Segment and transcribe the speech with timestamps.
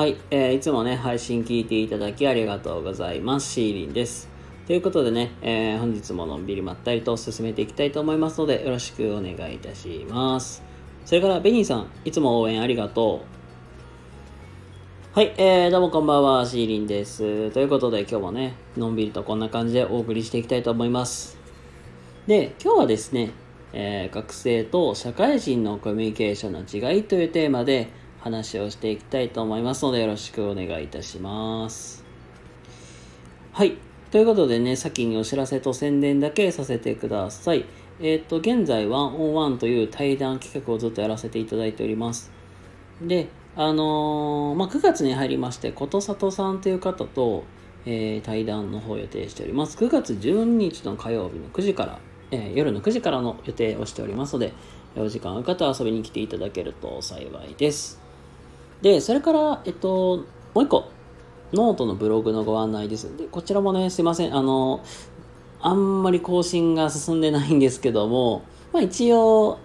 [0.00, 3.52] はい、えーいつもね、配信聞いていただきありがとうございます。
[3.52, 4.30] シーリンです。
[4.66, 10.62] ということでね、えー本日ものんびりまったりと進めていきたいと思いますので、よろしくお願いいたします。
[11.04, 13.26] それから、ベニーさん、いつも応援ありがと
[15.14, 15.18] う。
[15.18, 17.50] はい、えー、どうもこんばんは、シーリンです。
[17.50, 21.36] ということで、今日もね、のんびりとこんな感じでお送りしていきたいと思います。
[22.26, 23.32] で、今日はですね、
[23.74, 26.60] えー学生と社会人のコミュニケーションの
[26.94, 32.04] 違いというテーマで話をしていきたいと思いますのでよろしくお願いいたします。
[33.52, 33.76] はい。
[34.10, 37.64] ということでね、先にお知らせと宣伝だけさせてください。
[38.00, 42.30] えっ、と、現在、ワンオンワンという対談企画をずっとやらせていただいております。
[43.02, 47.44] で、あのーまあ、9月に入りまして、ことさとさんという方と、
[47.86, 49.76] えー対談の方を予定しております。
[49.78, 51.98] 9月12日の火曜日の9時から、
[52.30, 54.52] えー夜の9時からの予定をしておりますので、
[54.96, 57.99] お時間ある方は遊びに来ていただけると幸いです。
[58.82, 60.90] で、それから、えっと、もう一個、
[61.52, 63.16] ノートのブログのご案内です。
[63.16, 64.82] で、こちらもね、すいません、あの、
[65.60, 68.42] あんまり更新が進んでないんですけども、
[68.72, 69.58] まあ一応、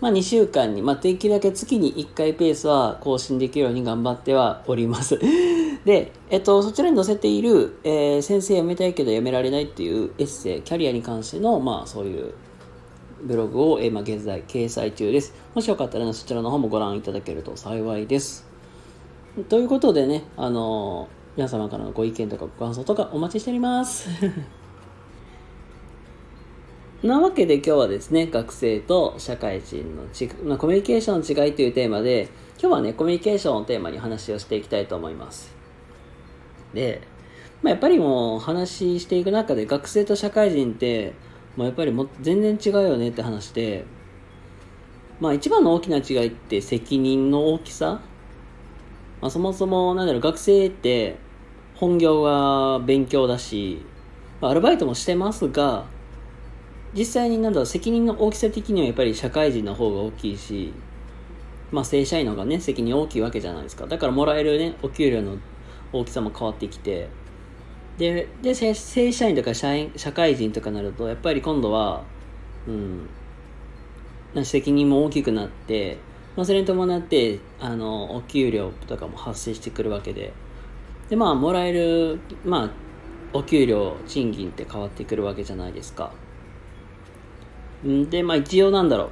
[0.00, 5.18] まあ2週間に、まあできるだけ月に1回ペースは更新できるように頑張ってはおります。
[5.84, 12.32] で、えっと、そちらに載せている、えー先生辞めたいけど辞められないっていうエッセイ、キャリアに関しての、まあそういう
[13.22, 15.34] ブログを、えーまあ、現在掲載中です。
[15.54, 18.53] もしよかったら、ね、そちらの方もご覧いただけると幸いです。
[19.48, 24.08] ということでね、あのー皆様からのご意見とかご感想とかお待ちしております。
[27.02, 35.52] なわけで今日はですね、学生と社会人のち、まあ、コミュニケーションの違いというテーマで、今日はね、コミュニケーションをテーマに話をしていきたいと思います。
[36.72, 37.02] で、
[37.62, 41.14] まあ、やっぱりもう話していく中で学生と社会人って、
[41.56, 43.84] もうやっぱりも全然違うよねって話で、
[45.20, 48.00] まあ一番の大きな違いって責任の大きさ
[49.24, 51.16] まあ、そもそも、なんだろう、学生って
[51.76, 53.80] 本業が勉強だし、
[54.42, 55.86] ま、アルバイトもしてますが、
[56.92, 60.74] 実際になんだろう、責任の大きさ的にはやっぱり社会人の方が大きいし、
[61.72, 63.86] まあ正社員の方がね、責任大きいわけじゃないですか。
[63.86, 65.38] だからもらえるね、お給料の
[65.90, 67.08] 大きさも変わってきて、
[67.96, 68.74] で、で正
[69.10, 72.02] 社員とか社員社会人とかになると、やっぱり今度は、
[72.68, 72.72] う
[74.38, 75.96] ん、責任も大きくなって、
[76.36, 80.32] まあ、それに伴ってあのお給料とかも発生してくるわけで。
[81.08, 82.70] でまあもらえる、まあ、
[83.34, 86.12] お給料賃金って変わってくるわけじゃないですか。
[87.84, 89.10] でまあ一応なんだろ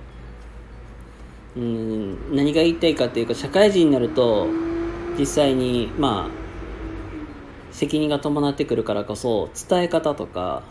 [1.57, 1.61] う。
[1.61, 4.47] うん何が言いたいかっていうか社会人になると
[5.19, 6.43] 実際にまあ
[7.73, 10.63] 責任が伴ってくるからこそ伝え方とか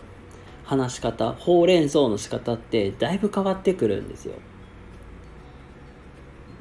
[0.63, 4.33] 話し方ほうれん草の仕方ってだいぶ変わってくるんですよ。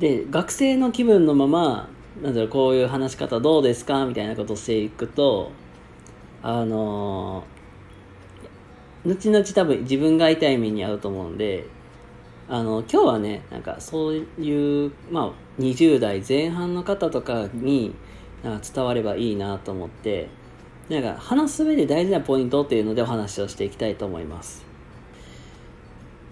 [0.00, 1.88] で学生の気分のまま
[2.22, 5.52] なんだろうこういう話し方どうですかみたいなことをしていくと
[6.42, 7.44] あの
[9.04, 11.66] 後々多分自分が痛い目に遭うと思うんで
[12.48, 17.94] あの今日はねなんかそういうまあ20代前半の方とかに
[18.42, 20.28] なんか伝わればいいなと思って
[20.88, 24.69] なんか話す上で大事なポイントっていうのでお話をしていきたいと思います。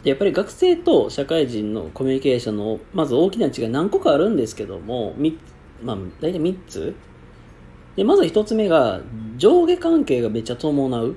[0.04, 5.38] やっぱり学生と社会人のコミュニケーションのまず大きな違い何個かあるんですけどもみ
[5.82, 6.94] まあ大体3つ。
[7.96, 9.00] でまず1つ目が
[9.36, 11.16] 上下関係がめっちゃ伴う。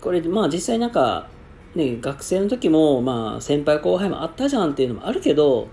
[0.00, 1.28] これまあ実際なんか
[1.74, 5.68] ね学生の時もまあ先輩後輩もあったじゃんっていうのもあるけど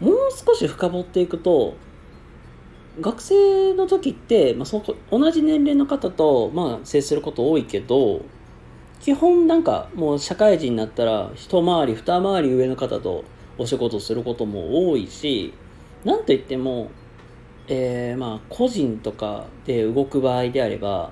[0.00, 0.16] もう
[0.46, 1.74] 少し深掘っていくと
[3.00, 8.22] 学生の時って、まあ、そこ同じ年齢の方と、まあ、接すること多いけど
[9.00, 13.24] 基本なんかもう社会人になったら一回り二回り上の方と
[13.58, 15.54] お仕事することも多いし
[16.04, 16.90] なんといっても、
[17.68, 21.10] えーまあ個人とかで動く場合であれば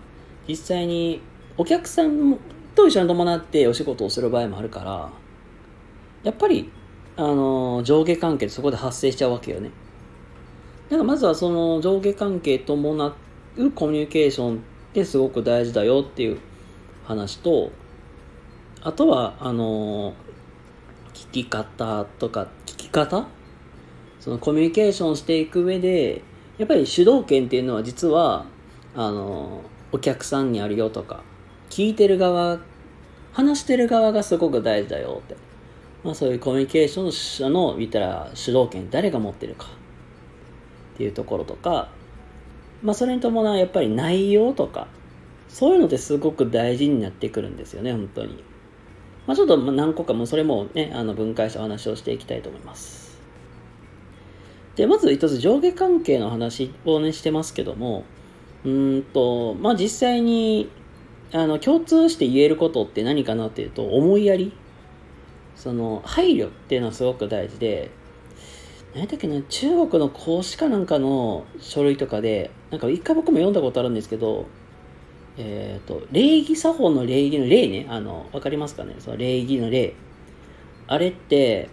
[0.48, 1.20] 実際に
[1.56, 2.38] お客さん
[2.74, 5.10] と一緒に伴ってお仕事をする場合もあるから
[6.24, 6.70] やっぱり、
[7.16, 9.70] あの上下関係そこで発生しちゃうわけよね。
[10.88, 13.14] だからまずはその上下関係伴
[13.56, 14.58] うコミュニケーションっ
[14.94, 16.38] てすごく大事だよっていう
[17.04, 17.70] 話と
[18.84, 20.12] あとはあの
[21.14, 23.26] 聞き方とか聞き方？
[24.20, 26.22] そのコミュニケーションしていく上で
[26.58, 28.46] やっぱり主導権っていうのは実は
[28.94, 31.22] あのお客さんにあるよとか
[31.70, 32.58] 聞いてる側
[33.32, 35.36] 話してる側がすごく大事だよって、
[36.04, 39.66] まあ、そういうコミュニケーションの言ったら主導権誰が持ってるか。
[40.94, 41.88] っていうところとか、
[42.82, 44.86] まあ、それに伴うやっぱり内容とか
[45.48, 48.44] そういうのってすごく大事になってくるんですよね本当に。
[49.26, 53.18] まあ、ちょっと何個かもそれもねあの分解したお話をしていきたいと思います。
[54.76, 58.04] でまず一つ上下関係の話をねしてますけども
[58.64, 60.68] うんとまあ実際に
[61.32, 64.52] あの共通して言えることって何かなっていうと思いやり
[65.56, 67.90] その配慮っていうのはすごく大事で
[68.94, 74.46] 何だっけな中国の孔子かなんかの書類とかでなんか一回僕も読んだことあるんですけど
[75.36, 77.86] えっ、ー、と礼儀作法の礼儀の礼ね。
[77.88, 78.94] あの分かりますかね？
[78.98, 79.94] その礼儀の礼。
[80.86, 81.68] あれって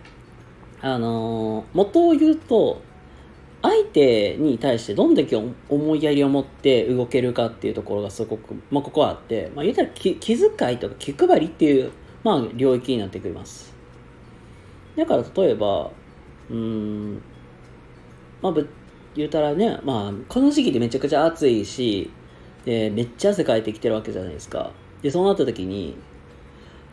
[0.81, 2.81] あの元を言うと
[3.61, 11.91] 相手に対してどんだけ思いやりを持って動けるかっていうところがすごく、まあ、ここはあって、まあ、言うたら気気遣いとか気配りっていう、
[12.23, 13.71] まあ、領域になってくります。
[14.97, 15.91] だから例えば、
[16.49, 17.21] うん、
[18.41, 18.53] まあ、
[19.15, 22.09] 言うたらね、まあ、この時期でめちゃくちゃ暑いし、
[22.65, 24.71] で、めっちゃ汗かいてきてるわけじゃないですか。
[25.01, 25.97] で、そうなった時に、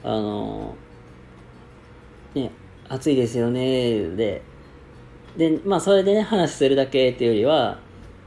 [0.02, 0.74] あの、
[2.34, 2.50] ね、
[2.88, 4.42] 暑いですよね、で、
[5.36, 7.78] で、まあ、それでね、話するだけっていうよりは、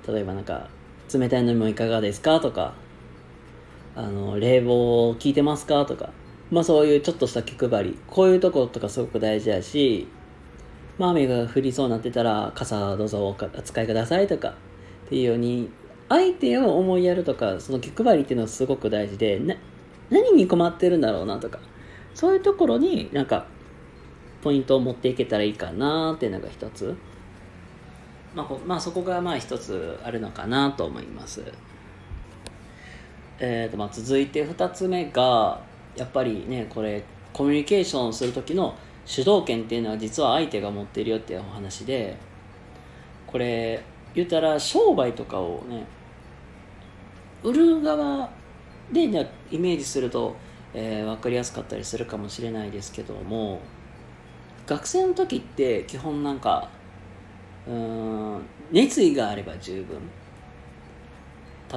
[0.07, 0.69] 例えばなんか、
[1.13, 2.73] 冷たい飲み物いかがですかとか、
[3.95, 6.11] あの、冷房効いてますかとか、
[6.51, 10.07] まあそういうちょっとした気配り、こういうとことかすごく大事だし、
[10.97, 14.55] まあ雨が降りそうになってたら、傘どうぞお使いくださいとか、
[15.07, 15.69] っていうように、
[16.11, 19.55] 相手を思いやるとか、その気配りっていうのはすごく大事で、な、
[20.09, 21.59] 何に困ってるんだろうなとか、
[22.13, 23.45] そういうところになんか
[24.41, 26.97] ポイントを持っていけたらいいかなっていうのが一つ。
[28.35, 31.43] まあ、まあ、そこがまあ一つあるのかなと思います。
[33.39, 35.61] えーとまあ、続いて二つ目が
[35.95, 37.03] やっぱりねこれ
[37.33, 38.75] コミュニケーションする時の
[39.05, 42.17] 主導権っていうのは実は相手が持ってるよっていうお話で
[43.25, 45.85] これ言ったら商売とかをね
[47.43, 48.29] 売る側
[48.91, 50.35] で、ね、イメージすると、
[50.73, 53.59] えー、分かりやすかったりするかもしれないですけども
[54.67, 56.69] 学生の時って基本なんか
[57.67, 58.41] うん
[58.71, 59.99] 熱意があれば十分。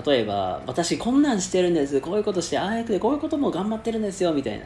[0.06, 4.64] 例えば私こんなんしてるんですこういうことしてああやってこういうことも頑張ってるんですよみたいな。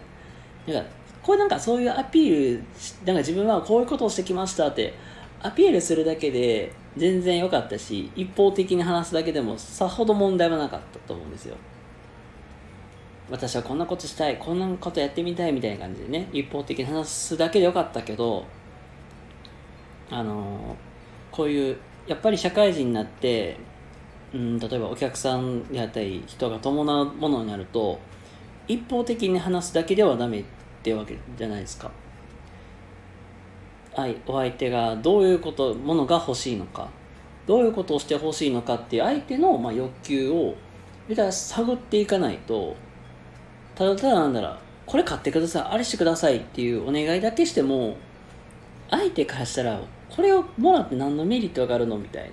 [0.72, 0.90] なんか
[1.22, 2.62] これなんかそういうアピール
[3.04, 4.94] なんか自分はこういうことをしてきましたって
[5.42, 11.56] アピールするだけで全然良かったし一方的に話すだけでもさほど問題はなかったと思うんですよ。
[13.30, 18.46] 私はこんなことしたいこんなことやってみたいみたいな感じでね一方的に話すだけでよかったけど
[20.10, 20.76] あの
[21.30, 23.58] こういうやっぱり社会人になって
[24.32, 28.00] うん例えばお客さんであったり人が伴うものになると
[28.66, 30.44] 一方的に話すだけではダメっ
[30.82, 31.90] てわけじゃないですか。
[34.26, 36.88] お相手がどういうことものが欲しいのか。
[37.48, 40.54] どういうことをしてほしいのかっていう相手の、まあ、欲求を
[41.30, 42.76] 探っていかないと
[43.74, 47.96] ただただなんだらこれ買ってくださいあれしてくださいっていうお願いだけしても
[48.90, 49.80] 相手からしたら
[50.10, 52.30] これをもらって何のメリットがあるのみたいな、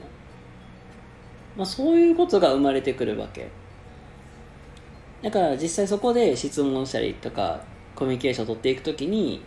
[1.56, 3.50] まあ、そういうことが生まれてくるわけ。
[5.21, 7.62] だから実際そこで質問したりとか
[7.95, 9.41] コミュニケーションを取っていくときに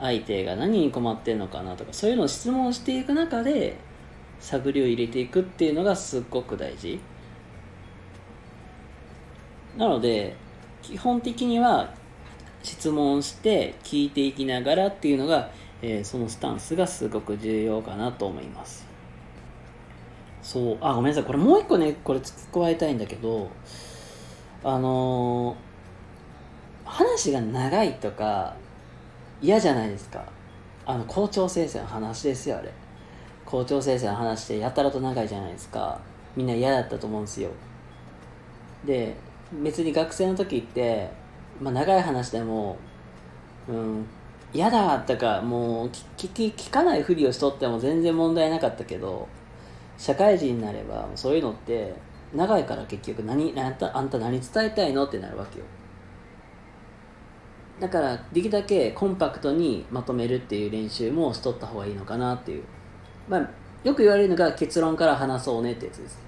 [0.00, 3.76] 相手が何に困ってんのかなとかそういうのを質問していく中で
[4.40, 7.00] 探りを入れていくっていうのがすっごく大事。
[9.76, 10.36] なので
[10.82, 11.92] 基本的には
[12.62, 15.50] 質問して聞いていきながらっていうのが、
[15.82, 18.86] えー、そのスタンスがすごく重要かなと思います。
[20.42, 20.78] そう。
[20.80, 21.24] あごめんなさい。
[21.24, 23.50] これもう一個ねこれ付け加えたいんだけど
[24.64, 28.56] あのー、話が長いとか
[29.40, 30.24] 嫌じゃないですか。
[30.84, 32.72] あの校長先生の話ですよあれ。
[33.44, 36.00] 校長先生の話ってやたらと長いじゃないですか。
[36.36, 37.50] みんな嫌だったと思うんですよ。
[38.84, 39.14] で
[39.62, 41.10] 別に学生の時って、
[41.60, 42.76] まあ、長い話でも、
[43.68, 44.06] うん、
[44.52, 49.28] 嫌だとかもう聞き聞かないふりをしとっても全然問題なかったけど
[49.98, 51.94] 社会人になればそういうのって
[52.34, 55.64] 長いから結局何あんたあんた何伝えたいのってなるわけよ。
[57.80, 62.64] だからできるだけコンパクトにまとめるっていう練習もしとった方がいいのかなっていう
[63.28, 63.50] まあ
[63.84, 66.18] よく言われるのが結論から話そうねってやつです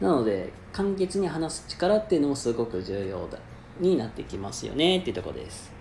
[0.00, 3.38] なので簡潔に話す力っていうのもすごく重要だ
[3.78, 5.72] になってきますよねっていうとこです。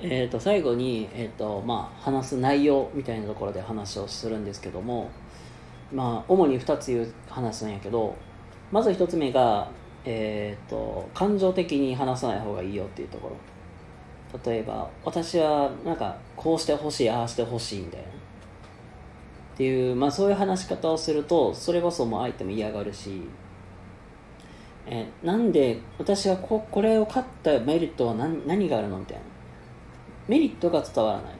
[0.00, 5.08] えー、と最後に、えーとまあ、話す内容みたいなところで話をするんですけども、
[5.92, 8.14] まあ、主に2つ言う話すんやけど
[8.70, 9.70] まず1つ目が、
[10.04, 13.36] えーと、感情的に話さない方がいいよっていうところ。
[14.44, 18.06] 例えば私はなんかこうしてほしいああしてほしいみたいな。
[18.06, 18.10] っ
[19.56, 23.22] ていう、まあ、そういう話し方をするとそれこそもう相手も嫌がるし。
[24.86, 29.22] えなんで私はここれを買ったメリットは何何があるのみたいな。
[30.28, 31.34] メリットが伝わらない。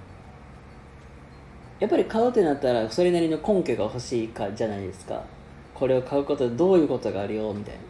[1.80, 5.22] やっぱり買うってなったらそれなりの根拠が欲しいかじゃないですか。
[5.74, 7.80] これを買うことでどういうことがあるよみたいな。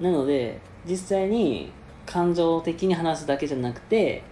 [0.00, 1.70] なので実際に
[2.06, 4.22] 感情的に話すだけじゃなくて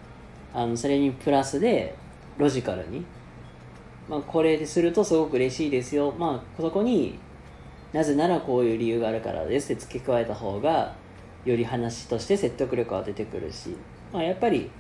[0.53, 1.95] あのそれにプラスで
[2.39, 3.05] ロジカルに、
[4.09, 7.19] まあ、これでするとすごく嬉しいですよ、まあ、そこに
[7.93, 10.95] なぜならこういう理由があるからですって付け加えた方が
[11.45, 13.77] より話として説得力が出てくるし、
[14.13, 14.71] まあ、やっぱり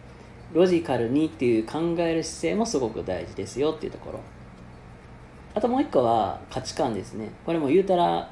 [0.52, 4.20] ロジカルにっていう考える姿勢もすごく大事ですよっていうところ。
[5.54, 7.30] あともう一個は価値観ですね。
[7.44, 8.30] これも言うたら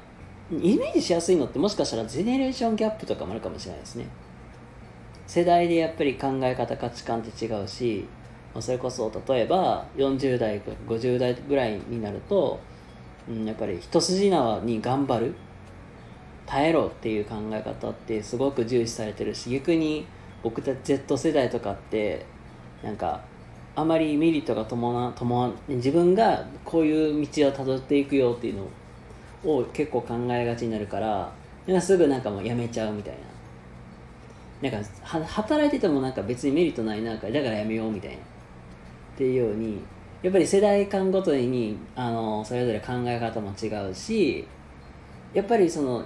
[0.51, 4.07] イメージしやすいのってもしかしたらジェネレーションギャップとかもあるかもしれないですね。
[5.27, 8.07] 世代でやっぱり考え方価値観って違うし
[8.59, 12.59] それこそ例えば40代50代ぐらいになると、
[13.29, 15.35] うん、やっぱり一筋縄に頑張る
[16.47, 20.07] 耐えろっていう考え方ってすごく重視されてるし逆に
[20.41, 22.25] 僕たち Z 世代とかって
[22.81, 23.21] なんか
[23.75, 28.69] あまりメリットが伴伴自分がこういう道をたどっていくよっていうのを
[29.43, 31.31] を結構考えがちになるから
[31.81, 33.19] すぐなんかもうやめちゃうみたいな。
[34.61, 34.89] なんか
[35.25, 38.17] 働いててもなんか別にメリットないなんかだからやめようみたいな。
[38.17, 38.19] っ
[39.17, 39.79] ていうように
[40.21, 44.45] やっぱり世代間ごとにあのそれぞれ考え方も違うし
[45.33, 46.05] やっぱりその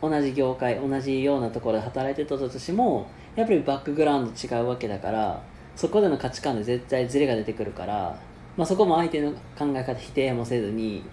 [0.00, 5.42] 同じ業界同じようなところで働いてたとしてもやっぱりバックグラウンド違うわけだから
[5.76, 8.20] そこでの価値観で絶対ズレが出てくるから、
[8.56, 11.04] まあ、そこも相手の考え方否定もせずに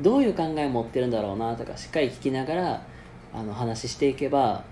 [0.00, 2.82] どういう考えを持ってるんだろうなとかしっかり聞きながら
[3.34, 4.64] あの話していけば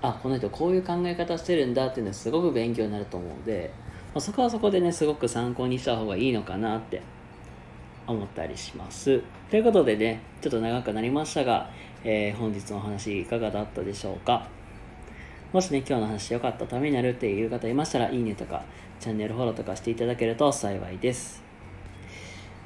[0.00, 3.70] あこの人こういう考え方してるんだっていうのはすごく勉強になると思うんで、
[4.14, 7.00] まあ、そこはそこでねすごく参考にした方がいいのかなって
[8.06, 9.22] 思ったりします。
[9.50, 11.70] ということでねちょっと長くなりましたが、
[12.02, 14.48] えー、本日のお話いかがだったでしょうか？
[15.52, 18.64] もしね、今日の話良かったためになるっていう方いましたら、いいねとか、
[18.98, 21.42] チャンネルフォローとかしていただけると幸いです。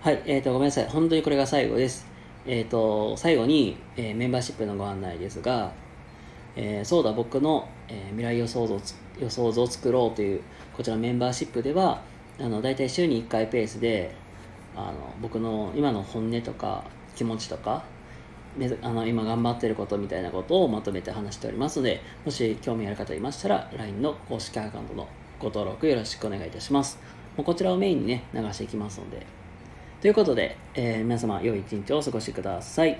[0.00, 0.86] はい、えっ、ー、と、ごめんなさい。
[0.86, 2.06] 本当にこれが最後です。
[2.46, 5.72] えっ、ー、と、最後に、えー、メンバーシップのご案内ですが、
[6.54, 10.40] えそうだ、僕の、え未来予想図予想図を作ろうという、
[10.74, 12.02] こちらメンバーシップでは、
[12.38, 14.14] あの、大体週に1回ペースで、
[14.74, 16.84] あの、僕の今の本音とか
[17.14, 17.84] 気持ちとか、
[18.82, 26.98] あの今頑張ってることみたいなことをまとめて話しておりますので、もし興味ある方いましたら、LINE の公式アカウントのご登録よろしくお願いいたします。
[27.36, 29.26] もうこちらをメインにね、流していきますので。
[30.06, 32.96] ということで、えー、皆様、良い一日をお過ごしください。